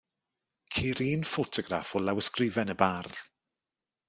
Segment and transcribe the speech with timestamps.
[0.77, 3.23] Ceir un ffotograff o lawysgrifen y bardd.